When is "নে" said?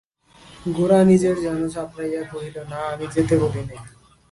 3.69-3.77